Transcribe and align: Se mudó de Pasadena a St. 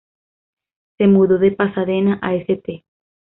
Se 0.97 1.05
mudó 1.05 1.37
de 1.37 1.51
Pasadena 1.51 2.17
a 2.23 2.33
St. 2.33 2.83